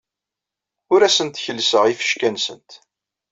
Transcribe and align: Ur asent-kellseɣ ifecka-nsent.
Ur 0.93 1.01
asent-kellseɣ 1.03 1.83
ifecka-nsent. 1.87 2.71